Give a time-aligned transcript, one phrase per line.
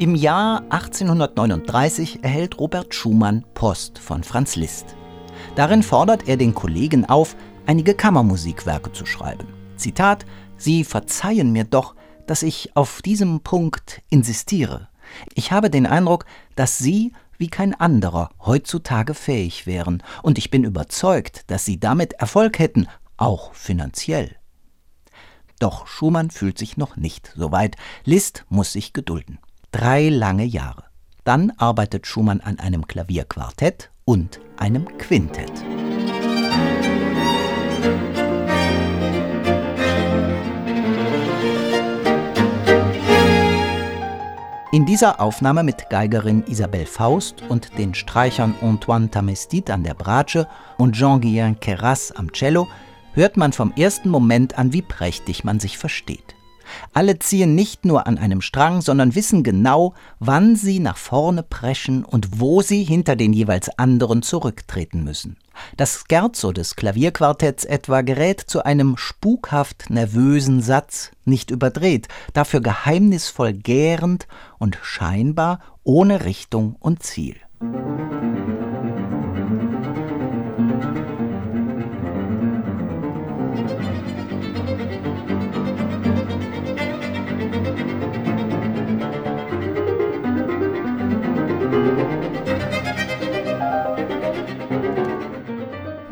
[0.00, 4.94] Im Jahr 1839 erhält Robert Schumann Post von Franz Liszt.
[5.56, 7.34] Darin fordert er den Kollegen auf,
[7.66, 9.48] einige Kammermusikwerke zu schreiben.
[9.74, 10.24] Zitat:
[10.56, 11.96] Sie verzeihen mir doch,
[12.28, 14.86] dass ich auf diesem Punkt insistiere.
[15.34, 20.62] Ich habe den Eindruck, dass Sie wie kein anderer heutzutage fähig wären, und ich bin
[20.62, 22.86] überzeugt, dass Sie damit Erfolg hätten,
[23.16, 24.36] auch finanziell.
[25.58, 27.74] Doch Schumann fühlt sich noch nicht so weit.
[28.04, 29.40] Liszt muss sich gedulden.
[29.70, 30.84] Drei lange Jahre.
[31.24, 35.52] Dann arbeitet Schumann an einem Klavierquartett und einem Quintett.
[44.72, 50.48] In dieser Aufnahme mit Geigerin Isabelle Faust und den Streichern Antoine Tamestit an der Bratsche
[50.78, 52.68] und Jean-Guillain Keras am Cello
[53.12, 56.37] hört man vom ersten Moment an, wie prächtig man sich versteht.
[56.98, 62.04] Alle ziehen nicht nur an einem Strang, sondern wissen genau, wann sie nach vorne preschen
[62.04, 65.36] und wo sie hinter den jeweils anderen zurücktreten müssen.
[65.76, 73.52] Das Scherzo des Klavierquartetts etwa gerät zu einem spukhaft nervösen Satz, nicht überdreht, dafür geheimnisvoll
[73.52, 74.26] gärend
[74.58, 77.36] und scheinbar ohne Richtung und Ziel.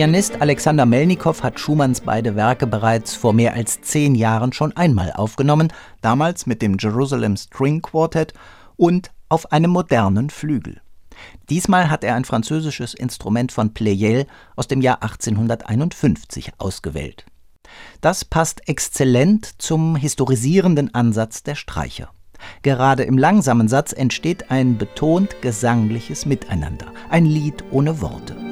[0.00, 5.12] Pianist Alexander Melnikow hat Schumanns beide Werke bereits vor mehr als zehn Jahren schon einmal
[5.12, 5.70] aufgenommen,
[6.00, 8.32] damals mit dem Jerusalem String Quartet
[8.76, 10.80] und auf einem modernen Flügel.
[11.50, 17.26] Diesmal hat er ein französisches Instrument von Pleyel aus dem Jahr 1851 ausgewählt.
[18.00, 22.08] Das passt exzellent zum historisierenden Ansatz der Streicher.
[22.62, 28.49] Gerade im langsamen Satz entsteht ein betont gesangliches Miteinander, ein Lied ohne Worte.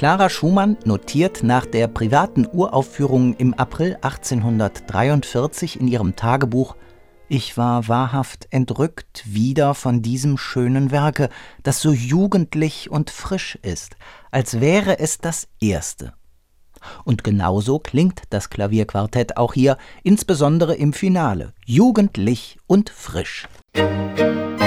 [0.00, 6.74] Clara Schumann notiert nach der privaten Uraufführung im April 1843 in ihrem Tagebuch
[7.28, 11.28] Ich war wahrhaft entrückt wieder von diesem schönen Werke,
[11.62, 13.96] das so jugendlich und frisch ist,
[14.30, 16.14] als wäre es das erste.
[17.04, 23.46] Und genauso klingt das Klavierquartett auch hier, insbesondere im Finale, jugendlich und frisch.
[23.76, 24.59] Musik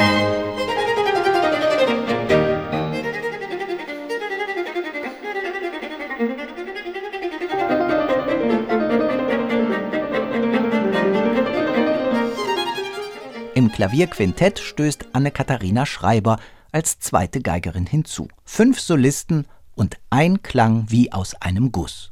[13.63, 16.37] Im Klavierquintett stößt Anne-Katharina Schreiber
[16.73, 18.27] als zweite Geigerin hinzu.
[18.43, 22.11] Fünf Solisten und ein Klang wie aus einem Guss.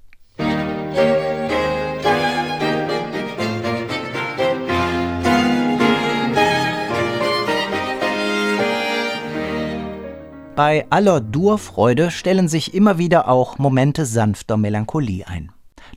[10.56, 15.51] Bei aller Durfreude stellen sich immer wieder auch Momente sanfter Melancholie ein.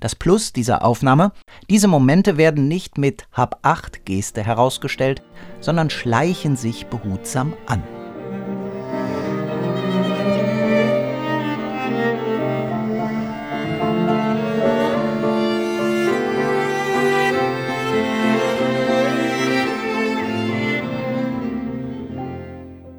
[0.04, 1.32] Das Plus dieser Aufnahme,
[1.70, 5.22] diese Momente werden nicht mit Hab-Acht-Geste herausgestellt,
[5.60, 7.82] sondern schleichen sich behutsam an.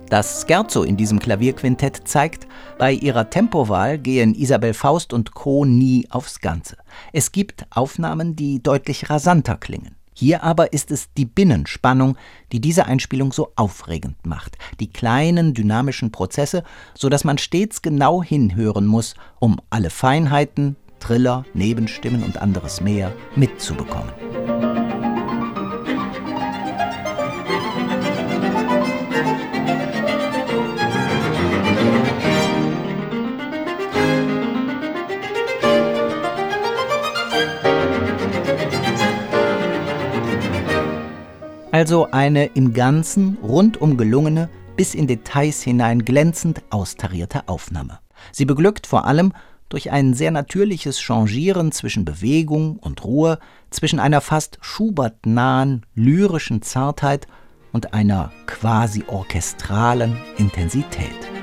[0.10, 2.48] Das Scherzo in diesem Klavierquintett zeigt,
[2.80, 5.66] bei ihrer Tempowahl gehen Isabel Faust und Co.
[5.66, 6.78] nie aufs Ganze.
[7.14, 9.96] Es gibt Aufnahmen, die deutlich rasanter klingen.
[10.18, 12.18] Hier aber ist es die Binnenspannung,
[12.54, 14.58] die diese Einspielung so aufregend macht.
[14.80, 16.64] Die kleinen dynamischen Prozesse,
[16.94, 23.12] so dass man stets genau hinhören muss, um alle Feinheiten, Triller, Nebenstimmen und anderes mehr
[23.36, 24.14] mitzubekommen.
[41.76, 44.48] Also eine im Ganzen rundum gelungene,
[44.78, 48.00] bis in Details hinein glänzend austarierte Aufnahme.
[48.32, 49.34] Sie beglückt vor allem
[49.68, 53.40] durch ein sehr natürliches Changieren zwischen Bewegung und Ruhe,
[53.72, 57.28] zwischen einer fast Schubert-nahen lyrischen Zartheit
[57.74, 61.35] und einer quasi orchestralen Intensität.